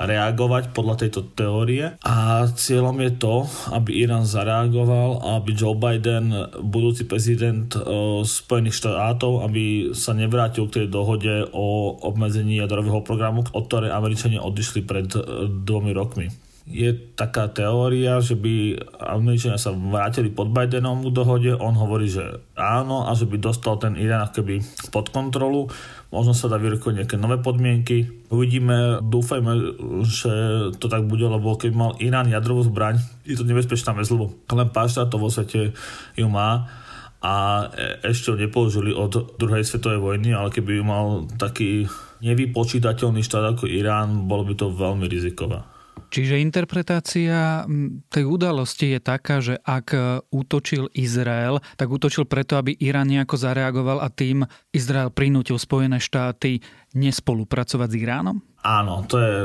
reagovať 0.00 0.72
podľa 0.72 1.04
tejto 1.06 1.20
teórie. 1.36 2.00
A 2.00 2.48
cieľom 2.48 2.96
je 3.04 3.12
to, 3.20 3.44
aby 3.76 4.00
Irán 4.00 4.24
zareagoval 4.24 5.20
a 5.20 5.28
aby 5.38 5.52
Joe 5.52 5.76
Biden, 5.76 6.32
budúci 6.64 7.04
prezident 7.04 7.68
uh, 7.76 8.24
Spojených 8.24 8.80
štátov, 8.80 9.44
aby 9.44 9.92
sa 9.92 10.16
nevrátil 10.16 10.66
k 10.66 10.82
tej 10.82 10.86
dohode 10.88 11.52
o 11.52 11.96
obmedzení 12.00 12.58
jadrového 12.58 13.04
programu, 13.04 13.44
od 13.52 13.64
ktorej 13.68 13.92
Američania 13.92 14.40
odišli 14.40 14.80
pred 14.82 15.12
uh, 15.14 15.46
dvomi 15.46 15.92
rokmi 15.92 16.49
je 16.70 16.94
taká 17.18 17.50
teória, 17.50 18.22
že 18.22 18.38
by 18.38 18.78
Američania 19.02 19.58
sa 19.58 19.74
vrátili 19.74 20.30
pod 20.30 20.54
Bidenom 20.54 21.02
v 21.02 21.10
dohode, 21.10 21.50
on 21.58 21.74
hovorí, 21.74 22.06
že 22.06 22.46
áno 22.54 23.10
a 23.10 23.12
že 23.18 23.26
by 23.26 23.36
dostal 23.42 23.76
ten 23.82 23.98
Irán 23.98 24.30
keby 24.30 24.62
pod 24.94 25.10
kontrolu, 25.10 25.66
možno 26.14 26.30
sa 26.30 26.46
dá 26.46 26.62
vyrokovať 26.62 27.02
nejaké 27.02 27.16
nové 27.18 27.42
podmienky. 27.42 28.06
Uvidíme, 28.30 29.02
dúfajme, 29.02 29.52
že 30.06 30.32
to 30.78 30.86
tak 30.86 31.10
bude, 31.10 31.26
lebo 31.26 31.58
keď 31.58 31.70
mal 31.74 31.90
Irán 31.98 32.30
jadrovú 32.30 32.62
zbraň, 32.62 33.02
je 33.26 33.34
to 33.34 33.42
nebezpečná 33.42 33.90
vec, 33.98 34.06
lebo 34.06 34.30
len 34.54 34.70
pár 34.70 34.86
štátov 34.86 35.18
vo 35.18 35.30
svete 35.30 35.74
ju 36.14 36.28
má 36.30 36.70
a 37.20 37.68
e, 37.68 38.14
ešte 38.14 38.32
ho 38.32 38.36
nepoužili 38.38 38.96
od 38.96 39.36
druhej 39.36 39.60
svetovej 39.60 40.00
vojny, 40.00 40.32
ale 40.32 40.48
keby 40.48 40.80
ju 40.80 40.84
mal 40.86 41.28
taký 41.36 41.84
nevypočítateľný 42.24 43.20
štát 43.20 43.56
ako 43.56 43.68
Irán, 43.68 44.24
bolo 44.24 44.48
by 44.48 44.54
to 44.56 44.72
veľmi 44.72 45.04
rizikové. 45.04 45.60
Čiže 46.10 46.42
interpretácia 46.42 47.62
tej 48.10 48.24
udalosti 48.26 48.98
je 48.98 49.00
taká, 49.00 49.38
že 49.38 49.62
ak 49.62 49.86
e, 49.94 49.98
útočil 50.34 50.90
Izrael, 50.90 51.62
tak 51.78 51.86
útočil 51.86 52.26
preto, 52.26 52.58
aby 52.58 52.74
Irán 52.74 53.06
nejako 53.06 53.38
zareagoval 53.38 54.02
a 54.02 54.10
tým 54.10 54.42
Izrael 54.74 55.14
prinútil 55.14 55.54
Spojené 55.54 56.02
štáty 56.02 56.58
nespolupracovať 56.98 57.88
s 57.94 57.96
Iránom? 57.96 58.36
Áno, 58.66 59.06
to 59.06 59.16
je 59.22 59.36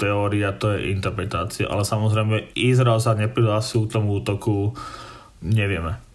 teória, 0.00 0.56
to 0.56 0.72
je 0.74 0.90
interpretácia, 0.90 1.68
ale 1.68 1.84
samozrejme 1.84 2.56
Izrael 2.56 2.98
sa 2.98 3.12
neprihlásil 3.12 3.84
k 3.84 4.00
tomu 4.00 4.18
útoku, 4.18 4.72
nevieme 5.44 6.05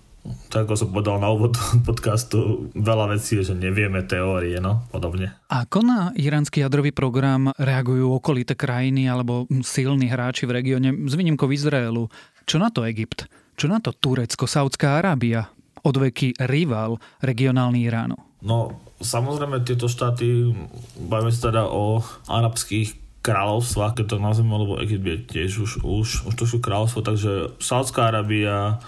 tak 0.53 0.69
ako 0.69 0.73
som 0.77 0.89
povedal 0.93 1.17
na 1.17 1.33
úvod 1.33 1.57
podcastu, 1.87 2.69
veľa 2.77 3.17
vecí 3.17 3.41
je, 3.41 3.53
že 3.53 3.55
nevieme 3.57 4.05
teórie, 4.05 4.61
no, 4.61 4.85
podobne. 4.93 5.33
Ako 5.49 5.81
na 5.81 6.13
iránsky 6.13 6.61
jadrový 6.61 6.93
program 6.93 7.49
reagujú 7.57 8.13
okolité 8.13 8.53
krajiny 8.53 9.09
alebo 9.09 9.49
silní 9.65 10.07
hráči 10.11 10.45
v 10.45 10.61
regióne 10.61 10.93
s 11.09 11.13
výnimkou 11.17 11.49
Izraelu? 11.49 12.05
Čo 12.45 12.61
na 12.61 12.69
to 12.69 12.85
Egypt? 12.85 13.25
Čo 13.57 13.69
na 13.69 13.81
to 13.81 13.93
Turecko, 13.93 14.45
Saudská 14.45 15.01
Arábia? 15.01 15.49
Odveky 15.81 16.37
rival 16.45 17.01
regionálny 17.25 17.89
Iránu? 17.89 18.17
No, 18.45 18.77
samozrejme 19.01 19.65
tieto 19.65 19.89
štáty, 19.89 20.53
bavíme 20.97 21.33
sa 21.33 21.49
teda 21.49 21.65
o 21.69 22.01
arabských 22.29 23.01
kráľovstvách, 23.21 24.01
keď 24.01 24.05
to 24.05 24.17
nazveme, 24.17 24.53
lebo 24.57 24.81
Egypt 24.81 25.05
je 25.05 25.17
tiež 25.29 25.51
už, 25.61 25.71
už, 25.85 26.07
už 26.29 26.33
to 26.33 26.45
sú 26.49 26.57
kráľovstvo, 26.57 27.05
takže 27.05 27.31
Saudská 27.61 28.09
Arábia, 28.09 28.81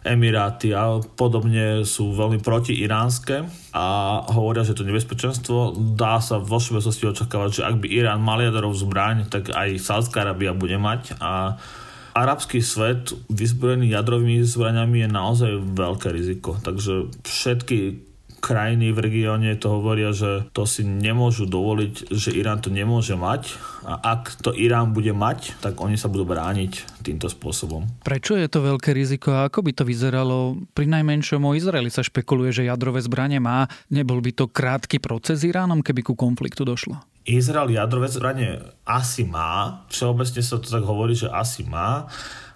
Emiráty 0.00 0.72
a 0.72 0.96
podobne 0.96 1.84
sú 1.84 2.16
veľmi 2.16 2.40
protiiránske 2.40 3.44
a 3.76 3.86
hovoria, 4.32 4.64
že 4.64 4.72
to 4.72 4.88
nebezpečenstvo 4.88 5.76
dá 5.92 6.16
sa 6.24 6.40
vo 6.40 6.56
všeobecnosti 6.56 7.04
očakávať, 7.04 7.50
že 7.60 7.66
ak 7.68 7.76
by 7.84 7.86
Irán 7.88 8.24
mal 8.24 8.40
jadrovú 8.40 8.72
zbraň, 8.72 9.28
tak 9.28 9.52
aj 9.52 9.76
Saudská 9.76 10.24
Arábia 10.24 10.56
bude 10.56 10.80
mať 10.80 11.20
a 11.20 11.60
arabský 12.16 12.64
svet 12.64 13.14
vyzbrojený 13.30 13.94
jadrovými 13.94 14.42
zbraňami 14.42 15.06
je 15.06 15.08
naozaj 15.08 15.52
veľké 15.76 16.08
riziko. 16.10 16.56
Takže 16.58 17.22
všetky 17.22 18.09
krajiny 18.50 18.90
v 18.90 18.98
regióne 18.98 19.54
to 19.54 19.70
hovoria, 19.70 20.10
že 20.10 20.50
to 20.50 20.66
si 20.66 20.82
nemôžu 20.82 21.46
dovoliť, 21.46 22.10
že 22.10 22.34
Irán 22.34 22.58
to 22.58 22.74
nemôže 22.74 23.14
mať 23.14 23.54
a 23.86 24.18
ak 24.18 24.42
to 24.42 24.50
Irán 24.50 24.90
bude 24.90 25.14
mať, 25.14 25.54
tak 25.62 25.78
oni 25.78 25.94
sa 25.94 26.10
budú 26.10 26.26
brániť 26.26 26.98
týmto 27.06 27.30
spôsobom. 27.30 27.86
Prečo 28.02 28.34
je 28.34 28.50
to 28.50 28.66
veľké 28.66 28.90
riziko 28.90 29.30
a 29.30 29.46
ako 29.46 29.62
by 29.62 29.72
to 29.78 29.86
vyzeralo? 29.86 30.58
Pri 30.74 30.90
najmenšom 30.90 31.46
o 31.46 31.54
Izraeli 31.54 31.94
sa 31.94 32.02
špekuluje, 32.02 32.50
že 32.50 32.66
jadrové 32.66 32.98
zbranie 33.06 33.38
má. 33.38 33.70
Nebol 33.94 34.18
by 34.18 34.34
to 34.34 34.50
krátky 34.50 34.98
proces 34.98 35.46
s 35.46 35.46
Iránom, 35.46 35.86
keby 35.86 36.02
ku 36.02 36.18
konfliktu 36.18 36.66
došlo? 36.66 36.98
Izrael 37.22 37.70
jadrové 37.70 38.10
zbranie 38.10 38.58
asi 38.82 39.22
má. 39.22 39.86
Všeobecne 39.86 40.42
sa 40.42 40.58
to 40.58 40.66
tak 40.66 40.82
hovorí, 40.82 41.14
že 41.14 41.30
asi 41.30 41.62
má 41.62 42.10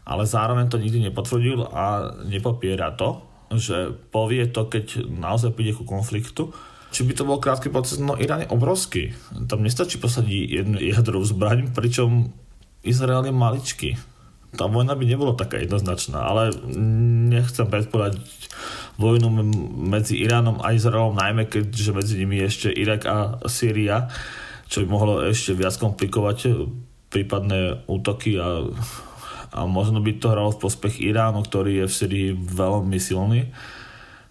ale 0.04 0.28
zároveň 0.28 0.68
to 0.68 0.76
nikdy 0.76 1.00
nepotvrdil 1.08 1.64
a 1.72 2.12
nepopiera 2.28 2.92
to 2.92 3.24
že 3.58 3.94
povie 4.14 4.46
to, 4.48 4.66
keď 4.66 5.06
naozaj 5.06 5.54
príde 5.54 5.76
ku 5.76 5.86
konfliktu. 5.86 6.54
Či 6.94 7.02
by 7.06 7.12
to 7.18 7.26
bol 7.26 7.42
krátky 7.42 7.74
proces? 7.74 7.98
No 7.98 8.14
Irán 8.14 8.46
je 8.46 8.52
obrovský. 8.54 9.16
Tam 9.50 9.66
nestačí 9.66 9.98
posadiť 9.98 10.62
jednu 10.62 10.78
jadrovú 10.78 11.26
zbraň, 11.26 11.74
pričom 11.74 12.30
Izrael 12.86 13.26
je 13.26 13.34
maličký. 13.34 13.90
Tá 14.54 14.70
vojna 14.70 14.94
by 14.94 15.02
nebola 15.02 15.34
taká 15.34 15.58
jednoznačná, 15.58 16.22
ale 16.22 16.54
nechcem 17.34 17.66
predpovedať 17.66 18.22
vojnu 18.94 19.26
medzi 19.90 20.22
Iránom 20.22 20.62
a 20.62 20.70
Izraelom, 20.70 21.18
najmä 21.18 21.50
keďže 21.50 21.90
medzi 21.90 22.14
nimi 22.22 22.38
je 22.38 22.46
ešte 22.46 22.68
Irak 22.70 23.02
a 23.10 23.42
Sýria 23.50 24.06
čo 24.68 24.82
by 24.84 24.86
mohlo 24.88 25.22
ešte 25.22 25.54
viac 25.54 25.76
komplikovať 25.76 26.66
prípadné 27.12 27.86
útoky 27.86 28.34
a, 28.40 28.66
a 29.54 29.70
možno 29.70 30.02
by 30.02 30.18
to 30.18 30.34
hralo 30.34 30.50
v 30.50 30.60
prospech 30.66 30.98
Iránu, 30.98 31.46
ktorý 31.46 31.84
je 31.84 31.86
v 31.86 31.94
Syrii 31.94 32.28
veľmi 32.34 32.98
silný. 32.98 33.54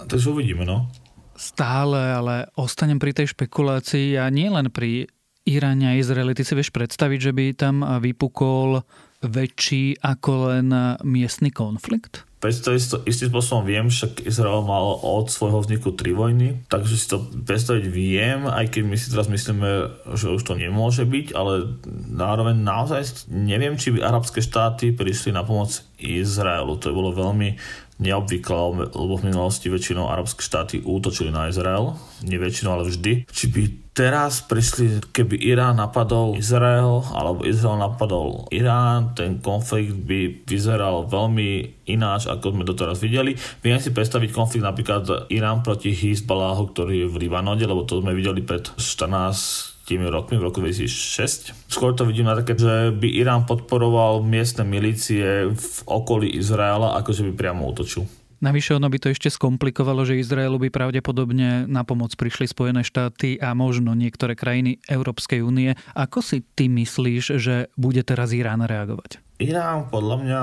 Takže 0.03 0.35
uvidíme, 0.35 0.67
no. 0.67 0.91
Stále, 1.39 2.11
ale 2.11 2.51
ostanem 2.59 2.99
pri 2.99 3.15
tej 3.15 3.31
špekulácii 3.31 4.19
a 4.19 4.27
nie 4.27 4.51
len 4.51 4.67
pri 4.67 5.07
Iráne 5.47 5.95
a 5.95 5.97
Izraeli. 5.99 6.35
Ty 6.35 6.43
si 6.43 6.53
vieš 6.55 6.75
predstaviť, 6.75 7.19
že 7.19 7.31
by 7.31 7.45
tam 7.55 7.83
vypukol 8.03 8.83
väčší 9.23 10.03
ako 10.03 10.31
len 10.51 10.67
miestny 11.07 11.49
konflikt? 11.49 12.27
Predstaviť 12.43 12.79
si 12.83 12.91
to 12.91 12.99
istým 13.07 13.31
spôsobom 13.31 13.63
viem, 13.63 13.87
však 13.87 14.27
Izrael 14.27 14.67
mal 14.67 14.99
od 14.99 15.31
svojho 15.31 15.63
vzniku 15.63 15.95
tri 15.95 16.11
vojny, 16.11 16.67
takže 16.67 16.95
si 16.99 17.07
to 17.07 17.23
predstaviť 17.23 17.87
viem, 17.87 18.51
aj 18.51 18.67
keď 18.67 18.83
my 18.83 18.95
si 18.99 19.07
teraz 19.07 19.31
myslíme, 19.31 19.69
že 20.11 20.27
už 20.27 20.43
to 20.43 20.59
nemôže 20.59 21.07
byť, 21.07 21.31
ale 21.31 21.79
zároveň 22.11 22.59
naozaj 22.59 23.31
neviem, 23.31 23.79
či 23.79 23.95
by 23.95 24.03
arabské 24.03 24.43
štáty 24.43 24.91
prišli 24.91 25.31
na 25.31 25.47
pomoc 25.47 25.87
Izraelu. 25.95 26.75
To 26.83 26.91
je 26.91 26.97
bolo 26.99 27.15
veľmi 27.15 27.55
neobvyklé, 28.03 28.91
lebo 28.91 29.13
v 29.15 29.31
minulosti 29.31 29.71
väčšinou 29.71 30.11
arabské 30.11 30.43
štáty 30.43 30.83
útočili 30.83 31.31
na 31.31 31.47
Izrael. 31.47 31.95
Nie 32.27 32.35
väčšinou, 32.35 32.75
ale 32.75 32.91
vždy. 32.91 33.25
Či 33.31 33.45
by 33.47 33.61
teraz 33.95 34.41
prišli, 34.43 35.13
keby 35.13 35.37
Irán 35.39 35.79
napadol 35.79 36.35
Izrael, 36.35 37.05
alebo 37.13 37.45
Izrael 37.47 37.79
napadol 37.79 38.49
Irán, 38.49 39.13
ten 39.13 39.39
konflikt 39.39 39.93
by 40.03 40.43
vyzeral 40.43 41.05
veľmi 41.07 41.83
ináč, 41.87 42.27
ako 42.27 42.57
sme 42.57 42.63
doteraz 42.67 42.99
videli. 42.99 43.37
Viem 43.61 43.79
si 43.79 43.93
predstaviť 43.93 44.29
konflikt 44.33 44.65
napríklad 44.65 45.29
Irán 45.31 45.61
proti 45.61 45.93
Hezballahu, 45.93 46.73
ktorý 46.73 47.05
je 47.05 47.07
v 47.07 47.19
Libanode, 47.27 47.63
lebo 47.63 47.85
to 47.85 48.01
sme 48.01 48.17
videli 48.17 48.41
pred 48.41 48.65
14 48.75 49.72
tými 49.72 49.72
rokmi 49.89 50.35
v 50.39 50.45
roku 50.47 50.63
2006. 50.63 51.53
Skôr 51.67 51.91
to 51.93 52.07
vidím 52.07 52.31
na 52.31 52.39
také, 52.39 52.55
že 52.55 52.91
by 52.95 53.07
Irán 53.07 53.43
podporoval 53.43 54.23
miestne 54.23 54.63
milície 54.63 55.51
v 55.51 55.77
okolí 55.85 56.31
Izraela, 56.39 56.95
ako 56.97 57.09
že 57.11 57.23
by 57.27 57.31
priamo 57.35 57.67
útočil. 57.67 58.07
Navyše 58.43 58.75
ono 58.75 58.91
by 58.91 58.99
to 58.99 59.07
ešte 59.07 59.31
skomplikovalo, 59.31 60.03
že 60.03 60.19
Izraelu 60.19 60.59
by 60.59 60.67
pravdepodobne 60.67 61.63
na 61.63 61.87
pomoc 61.87 62.11
prišli 62.19 62.51
Spojené 62.51 62.83
štáty 62.83 63.39
a 63.39 63.55
možno 63.55 63.95
niektoré 63.95 64.35
krajiny 64.35 64.83
Európskej 64.83 65.39
únie. 65.39 65.79
Ako 65.95 66.19
si 66.19 66.43
ty 66.43 66.67
myslíš, 66.67 67.39
že 67.39 67.71
bude 67.79 68.03
teraz 68.03 68.35
Irán 68.35 68.67
reagovať? 68.67 69.23
Irán 69.39 69.87
podľa 69.87 70.17
mňa 70.19 70.41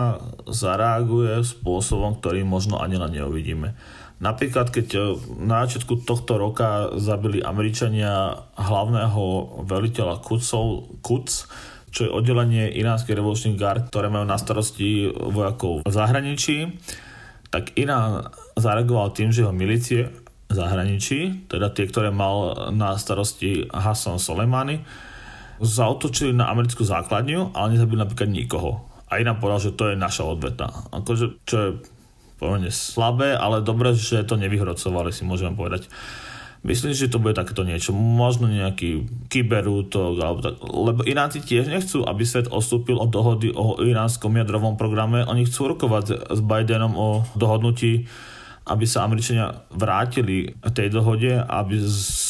zareaguje 0.48 1.44
spôsobom, 1.44 2.16
ktorý 2.16 2.40
možno 2.40 2.80
ani 2.80 2.96
len 2.96 3.20
neuvidíme. 3.20 3.76
Napríklad, 4.20 4.68
keď 4.68 4.86
e, 4.92 5.00
na 5.40 5.64
začiatku 5.64 6.04
tohto 6.04 6.36
roka 6.36 6.92
zabili 7.00 7.40
Američania 7.40 8.36
hlavného 8.52 9.24
veliteľa 9.64 10.20
Kucov, 10.20 10.92
Kuc, 11.00 11.48
čo 11.90 12.06
je 12.06 12.12
oddelenie 12.12 12.68
iránskej 12.76 13.16
revolučných 13.16 13.56
gard, 13.56 13.88
ktoré 13.88 14.12
majú 14.12 14.28
na 14.28 14.36
starosti 14.36 15.08
vojakov 15.10 15.82
v 15.82 15.90
zahraničí, 15.90 16.56
tak 17.50 17.74
Irán 17.74 18.30
zareagoval 18.54 19.10
tým, 19.10 19.34
že 19.34 19.42
jeho 19.42 19.50
milície 19.50 20.06
v 20.46 20.54
zahraničí, 20.54 21.50
teda 21.50 21.74
tie, 21.74 21.90
ktoré 21.90 22.14
mal 22.14 22.70
na 22.70 22.94
starosti 22.94 23.66
Hassan 23.74 24.22
Soleimani, 24.22 24.86
zautočili 25.58 26.30
na 26.30 26.46
americkú 26.52 26.86
základňu, 26.86 27.56
ale 27.58 27.74
nezabili 27.74 27.98
napríklad 28.00 28.30
nikoho. 28.30 28.86
A 29.10 29.18
Irán 29.18 29.42
povedal, 29.42 29.70
že 29.70 29.76
to 29.76 29.90
je 29.90 29.98
naša 29.98 30.22
odveta. 30.28 30.70
Akože, 30.94 31.42
čo 31.42 31.56
je 31.58 31.68
pomerne 32.40 32.72
slabé, 32.72 33.36
ale 33.36 33.60
dobre, 33.60 33.92
že 33.92 34.24
to 34.24 34.40
nevyhrocovali, 34.40 35.12
si 35.12 35.28
môžeme 35.28 35.52
povedať. 35.52 35.92
Myslím, 36.60 36.92
že 36.92 37.08
to 37.08 37.20
bude 37.20 37.32
takéto 37.32 37.64
niečo. 37.64 37.96
Možno 37.96 38.44
nejaký 38.44 39.08
kyberútok, 39.32 40.12
alebo 40.20 40.40
tak. 40.44 40.60
lebo 40.60 41.00
Iránci 41.08 41.40
tiež 41.40 41.72
nechcú, 41.72 42.04
aby 42.04 42.20
svet 42.24 42.52
ostúpil 42.52 43.00
od 43.00 43.08
dohody 43.08 43.48
o 43.48 43.80
iránskom 43.80 44.36
jadrovom 44.36 44.76
programe. 44.76 45.24
Oni 45.24 45.48
chcú 45.48 45.72
rokovať 45.72 46.28
s 46.28 46.40
Bidenom 46.44 46.96
o 46.96 47.24
dohodnutí 47.36 48.08
aby 48.70 48.86
sa 48.86 49.02
Američania 49.02 49.66
vrátili 49.74 50.54
k 50.54 50.68
tej 50.70 50.88
dohode, 50.94 51.32
aby 51.32 51.80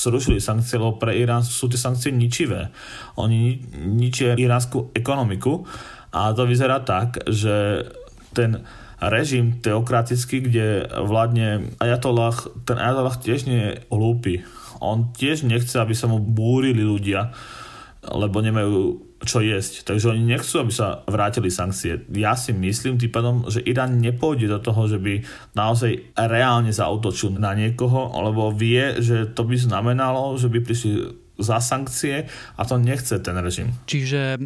zrušili 0.01 0.41
sankcie, 0.41 0.81
lebo 0.81 0.97
pre 0.97 1.13
Irán 1.13 1.45
sú 1.45 1.69
tie 1.69 1.77
sankcie 1.77 2.15
ničivé. 2.15 2.73
Oni 3.21 3.61
ničia 3.77 4.39
iránsku 4.41 4.97
ekonomiku 4.97 5.69
a 6.15 6.33
to 6.33 6.49
vyzerá 6.49 6.81
tak, 6.81 7.21
že 7.29 7.85
ten 8.33 8.65
režim 9.01 9.65
teokratický, 9.65 10.45
kde 10.45 10.85
vládne 10.93 11.73
Ajatollah, 11.81 12.37
ten 12.69 12.77
Ajatollah 12.77 13.17
tiež 13.17 13.49
nie 13.49 13.61
je 13.61 13.73
hlúpy. 13.89 14.45
On 14.81 15.09
tiež 15.13 15.45
nechce, 15.49 15.77
aby 15.77 15.97
sa 15.97 16.09
mu 16.09 16.21
búrili 16.21 16.85
ľudia, 16.85 17.33
lebo 18.05 18.41
nemajú 18.41 19.11
čo 19.21 19.45
jesť. 19.45 19.85
Takže 19.85 20.17
oni 20.17 20.25
nechcú, 20.25 20.65
aby 20.65 20.73
sa 20.73 21.05
vrátili 21.05 21.53
sankcie. 21.53 22.09
Ja 22.17 22.33
si 22.33 22.57
myslím 22.57 22.97
tým 22.97 23.13
pádom, 23.13 23.37
že 23.53 23.61
Irán 23.61 24.01
nepôjde 24.01 24.49
do 24.49 24.59
toho, 24.65 24.89
že 24.89 24.97
by 24.97 25.21
naozaj 25.53 26.17
reálne 26.17 26.73
zautočil 26.73 27.37
na 27.37 27.53
niekoho, 27.53 28.09
lebo 28.17 28.49
vie, 28.53 28.97
že 29.05 29.29
to 29.29 29.45
by 29.45 29.57
znamenalo, 29.61 30.41
že 30.41 30.49
by 30.49 30.65
prišli 30.65 30.93
za 31.41 31.61
sankcie 31.61 32.29
a 32.57 32.63
to 32.65 32.81
nechce 32.81 33.13
ten 33.21 33.37
režim. 33.41 33.73
Čiže 33.85 34.41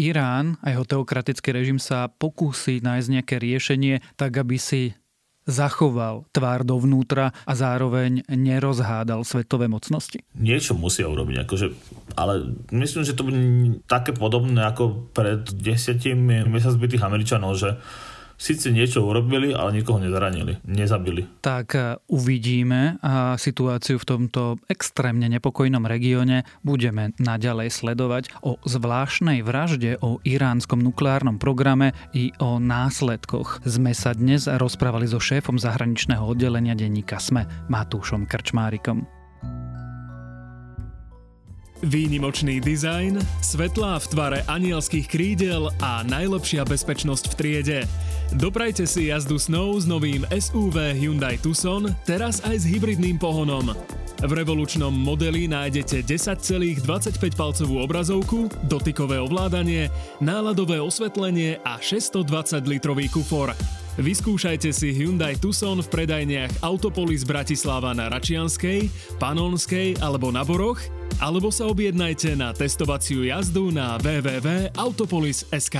Irán 0.00 0.56
a 0.64 0.72
jeho 0.72 0.88
teokratický 0.88 1.52
režim 1.52 1.76
sa 1.76 2.08
pokúsi 2.08 2.80
nájsť 2.80 3.08
nejaké 3.12 3.36
riešenie 3.36 4.00
tak, 4.16 4.40
aby 4.40 4.56
si 4.56 4.96
zachoval 5.44 6.24
tvár 6.30 6.62
dovnútra 6.62 7.34
a 7.44 7.52
zároveň 7.52 8.24
nerozhádal 8.28 9.26
svetové 9.26 9.66
mocnosti? 9.66 10.22
Niečo 10.36 10.78
musia 10.78 11.10
urobiť, 11.10 11.36
akože, 11.44 11.66
ale 12.14 12.54
myslím, 12.70 13.02
že 13.02 13.16
to 13.16 13.26
bude 13.26 13.40
také 13.90 14.14
podobné 14.14 14.62
ako 14.64 15.10
pred 15.10 15.44
desiatimi 15.50 16.46
mesiacmi 16.46 16.86
tých 16.86 17.04
Američanov, 17.04 17.58
že 17.58 17.76
síce 18.40 18.72
niečo 18.72 19.04
urobili, 19.04 19.52
ale 19.52 19.76
nikoho 19.76 20.00
nezranili, 20.00 20.56
nezabili. 20.64 21.28
Tak 21.44 21.66
e, 21.76 22.00
uvidíme 22.08 22.96
situáciu 23.36 24.00
v 24.00 24.08
tomto 24.08 24.56
extrémne 24.72 25.28
nepokojnom 25.28 25.84
regióne 25.84 26.48
budeme 26.64 27.12
naďalej 27.20 27.68
sledovať 27.68 28.32
o 28.40 28.56
zvláštnej 28.64 29.44
vražde, 29.44 30.00
o 30.00 30.16
iránskom 30.24 30.80
nukleárnom 30.80 31.36
programe 31.36 31.92
i 32.16 32.32
o 32.40 32.56
následkoch. 32.56 33.60
Sme 33.68 33.92
sa 33.92 34.16
dnes 34.16 34.48
rozprávali 34.48 35.04
so 35.04 35.20
šéfom 35.20 35.60
zahraničného 35.60 36.24
oddelenia 36.24 36.72
denníka 36.72 37.20
SME 37.20 37.44
Matúšom 37.68 38.24
Krčmárikom. 38.24 39.19
Výnimočný 41.80 42.60
dizajn, 42.60 43.16
svetlá 43.40 43.96
v 44.04 44.06
tvare 44.12 44.38
anielských 44.52 45.08
krídel 45.08 45.72
a 45.80 46.04
najlepšia 46.04 46.68
bezpečnosť 46.68 47.32
v 47.32 47.34
triede. 47.40 47.78
Doprajte 48.36 48.84
si 48.84 49.08
jazdu 49.08 49.40
snou 49.40 49.80
s 49.80 49.88
novým 49.88 50.28
SUV 50.28 50.92
Hyundai 50.92 51.40
Tucson, 51.40 51.88
teraz 52.04 52.44
aj 52.44 52.60
s 52.60 52.68
hybridným 52.68 53.16
pohonom. 53.16 53.72
V 54.20 54.32
revolučnom 54.36 54.92
modeli 54.92 55.48
nájdete 55.48 56.04
10,25-palcovú 56.04 57.80
obrazovku, 57.80 58.52
dotykové 58.68 59.16
ovládanie, 59.16 59.88
náladové 60.20 60.76
osvetlenie 60.84 61.64
a 61.64 61.80
620-litrový 61.80 63.08
kufor. 63.08 63.56
Vyskúšajte 63.96 64.68
si 64.76 64.92
Hyundai 64.92 65.40
Tucson 65.40 65.80
v 65.80 65.88
predajniach 65.88 66.60
Autopolis 66.60 67.24
Bratislava 67.24 67.96
na 67.96 68.12
Račianskej, 68.12 68.92
Panonskej 69.16 69.96
alebo 70.04 70.28
na 70.28 70.44
Boroch, 70.44 70.99
alebo 71.20 71.52
sa 71.52 71.68
objednajte 71.68 72.34
na 72.34 72.56
testovaciu 72.56 73.28
jazdu 73.28 73.68
na 73.70 74.00
www.autopolis.sk. 74.00 75.76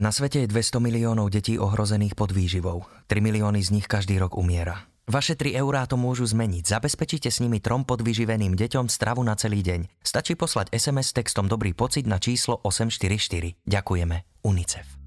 Na 0.00 0.08
svete 0.12 0.44
je 0.44 0.48
200 0.48 0.80
miliónov 0.80 1.28
detí 1.28 1.60
ohrozených 1.60 2.16
pod 2.16 2.32
výživou. 2.32 2.88
3 3.08 3.20
milióny 3.20 3.60
z 3.60 3.80
nich 3.80 3.84
každý 3.88 4.16
rok 4.16 4.36
umiera. 4.36 4.88
Vaše 5.10 5.34
3 5.34 5.58
eurá 5.58 5.84
to 5.90 5.98
môžu 5.98 6.22
zmeniť. 6.22 6.70
Zabezpečite 6.70 7.28
s 7.28 7.42
nimi 7.42 7.58
trom 7.58 7.82
podvyživeným 7.82 8.54
deťom 8.54 8.86
stravu 8.86 9.26
na 9.26 9.34
celý 9.34 9.60
deň. 9.60 9.90
Stačí 10.06 10.38
poslať 10.38 10.70
SMS 10.70 11.10
textom 11.10 11.50
Dobrý 11.50 11.74
pocit 11.74 12.06
na 12.06 12.22
číslo 12.22 12.62
844. 12.62 13.58
Ďakujeme. 13.66 14.16
UNICEF. 14.46 14.99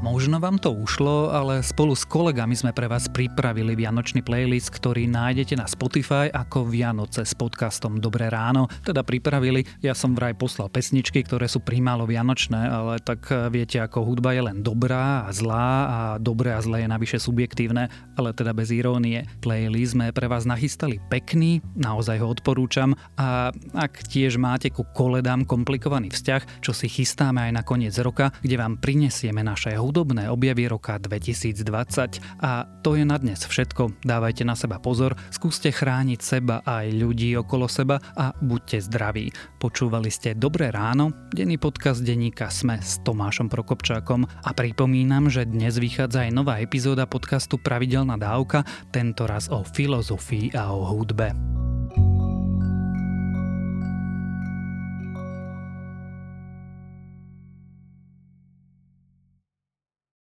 Možno 0.00 0.40
vám 0.40 0.56
to 0.56 0.72
ušlo, 0.72 1.28
ale 1.28 1.60
spolu 1.60 1.92
s 1.92 2.08
kolegami 2.08 2.56
sme 2.56 2.72
pre 2.72 2.88
vás 2.88 3.04
pripravili 3.12 3.76
vianočný 3.76 4.24
playlist, 4.24 4.72
ktorý 4.72 5.04
nájdete 5.04 5.60
na 5.60 5.68
Spotify 5.68 6.32
ako 6.32 6.72
Vianoce 6.72 7.20
s 7.20 7.36
podcastom 7.36 8.00
Dobré 8.00 8.32
ráno. 8.32 8.64
Teda 8.80 9.04
pripravili, 9.04 9.60
ja 9.84 9.92
som 9.92 10.16
vraj 10.16 10.32
poslal 10.32 10.72
pesničky, 10.72 11.20
ktoré 11.20 11.52
sú 11.52 11.60
primálo 11.60 12.08
vianočné, 12.08 12.56
ale 12.56 12.96
tak 13.04 13.28
eh, 13.28 13.52
viete, 13.52 13.76
ako 13.76 14.08
hudba 14.08 14.32
je 14.32 14.48
len 14.48 14.64
dobrá 14.64 15.28
a 15.28 15.36
zlá 15.36 15.68
a 15.68 15.98
dobré 16.16 16.56
a 16.56 16.64
zlé 16.64 16.88
je 16.88 16.88
navyše 16.88 17.18
subjektívne, 17.20 17.92
ale 18.16 18.32
teda 18.32 18.56
bez 18.56 18.72
irónie. 18.72 19.28
Playlist 19.44 20.00
sme 20.00 20.16
pre 20.16 20.32
vás 20.32 20.48
nachystali 20.48 20.96
pekný, 21.12 21.60
naozaj 21.76 22.24
ho 22.24 22.26
odporúčam 22.32 22.96
a 23.20 23.52
ak 23.76 24.08
tiež 24.08 24.40
máte 24.40 24.72
ku 24.72 24.80
koledám 24.96 25.44
komplikovaný 25.44 26.08
vzťah, 26.08 26.64
čo 26.64 26.72
si 26.72 26.88
chystáme 26.88 27.52
aj 27.52 27.52
na 27.52 27.62
koniec 27.68 27.92
roka, 28.00 28.32
kde 28.40 28.56
vám 28.56 28.80
prinesieme 28.80 29.44
naše 29.44 29.76
hudobné 29.76 29.89
hudobné 29.90 30.30
objavy 30.30 30.70
roka 30.70 30.94
2020. 31.02 32.22
A 32.38 32.70
to 32.86 32.94
je 32.94 33.02
na 33.02 33.18
dnes 33.18 33.42
všetko. 33.42 34.06
Dávajte 34.06 34.46
na 34.46 34.54
seba 34.54 34.78
pozor, 34.78 35.18
skúste 35.34 35.74
chrániť 35.74 36.20
seba 36.22 36.62
aj 36.62 36.94
ľudí 36.94 37.34
okolo 37.34 37.66
seba 37.66 37.98
a 38.14 38.30
buďte 38.38 38.86
zdraví. 38.86 39.34
Počúvali 39.58 40.06
ste 40.14 40.38
Dobré 40.38 40.70
ráno, 40.70 41.10
denný 41.34 41.58
podcast 41.58 42.06
denníka 42.06 42.46
Sme 42.54 42.78
s 42.78 43.02
Tomášom 43.02 43.50
Prokopčákom 43.50 44.30
a 44.30 44.50
pripomínam, 44.54 45.26
že 45.26 45.42
dnes 45.42 45.74
vychádza 45.82 46.30
aj 46.30 46.30
nová 46.30 46.62
epizóda 46.62 47.10
podcastu 47.10 47.58
Pravidelná 47.58 48.14
dávka, 48.14 48.62
tento 48.94 49.26
raz 49.26 49.50
o 49.50 49.66
filozofii 49.66 50.54
a 50.54 50.70
o 50.70 50.86
hudbe. 50.86 51.34